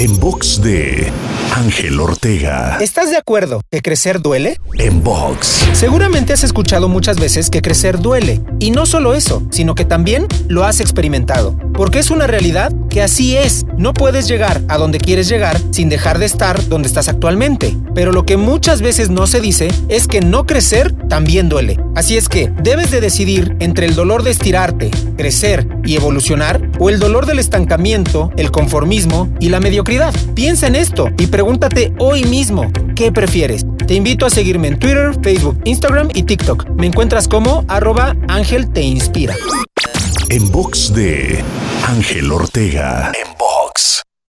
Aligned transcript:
En 0.00 0.20
box 0.20 0.62
de 0.62 1.10
Ángel 1.56 1.98
Ortega. 1.98 2.78
¿Estás 2.80 3.10
de 3.10 3.16
acuerdo 3.16 3.62
que 3.68 3.82
crecer 3.82 4.22
duele? 4.22 4.56
En 4.74 5.02
box. 5.02 5.66
Seguramente 5.72 6.32
has 6.32 6.44
escuchado 6.44 6.88
muchas 6.88 7.18
veces 7.18 7.50
que 7.50 7.62
crecer 7.62 7.98
duele. 7.98 8.40
Y 8.60 8.70
no 8.70 8.86
solo 8.86 9.14
eso, 9.14 9.42
sino 9.50 9.74
que 9.74 9.84
también 9.84 10.28
lo 10.46 10.62
has 10.62 10.78
experimentado. 10.78 11.56
Porque 11.74 11.98
es 11.98 12.12
una 12.12 12.28
realidad 12.28 12.72
que 12.88 13.02
así 13.02 13.36
es. 13.36 13.66
No 13.76 13.92
puedes 13.92 14.28
llegar 14.28 14.62
a 14.68 14.78
donde 14.78 14.98
quieres 14.98 15.28
llegar 15.28 15.60
sin 15.72 15.88
dejar 15.88 16.20
de 16.20 16.26
estar 16.26 16.68
donde 16.68 16.86
estás 16.86 17.08
actualmente. 17.08 17.76
Pero 17.92 18.12
lo 18.12 18.24
que 18.24 18.36
muchas 18.36 18.82
veces 18.82 19.10
no 19.10 19.26
se 19.26 19.40
dice 19.40 19.66
es 19.88 20.06
que 20.06 20.20
no 20.20 20.46
crecer 20.46 20.92
también 21.08 21.48
duele. 21.48 21.76
Así 21.96 22.16
es 22.16 22.28
que 22.28 22.52
debes 22.62 22.92
de 22.92 23.00
decidir 23.00 23.56
entre 23.58 23.86
el 23.86 23.96
dolor 23.96 24.22
de 24.22 24.30
estirarte, 24.30 24.92
crecer 25.16 25.66
y 25.84 25.96
evolucionar 25.96 26.67
o 26.78 26.90
el 26.90 26.98
dolor 26.98 27.26
del 27.26 27.38
estancamiento, 27.38 28.30
el 28.36 28.50
conformismo 28.50 29.28
y 29.40 29.48
la 29.48 29.60
mediocridad. 29.60 30.14
Piensa 30.34 30.66
en 30.66 30.76
esto 30.76 31.08
y 31.18 31.26
pregúntate 31.26 31.92
hoy 31.98 32.24
mismo, 32.24 32.70
¿qué 32.94 33.12
prefieres? 33.12 33.64
Te 33.86 33.94
invito 33.94 34.26
a 34.26 34.30
seguirme 34.30 34.68
en 34.68 34.78
Twitter, 34.78 35.12
Facebook, 35.22 35.60
Instagram 35.64 36.08
y 36.14 36.22
TikTok. 36.24 36.68
Me 36.76 36.86
encuentras 36.86 37.28
como 37.28 37.64
arroba 37.68 38.16
Ángel 38.28 38.70
Te 38.72 38.82
Inspira. 38.82 39.34
En 40.28 40.50
box 40.50 40.92
de 40.92 41.42
Ángel 41.86 42.30
Ortega. 42.30 43.12
En 43.14 43.32
box. 43.38 44.02